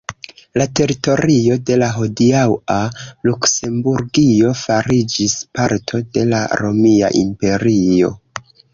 La 0.59 0.65
teritorio 0.77 1.57
de 1.69 1.77
la 1.81 1.89
hodiaŭa 1.97 2.79
Luksemburgio 3.29 4.57
fariĝis 4.65 5.39
parto 5.61 6.05
de 6.19 6.29
la 6.35 6.45
romia 6.67 7.17
imperio. 7.25 8.15